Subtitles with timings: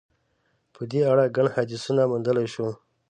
[0.73, 2.67] په دې اړه ګڼ حدیثونه موندلای شو.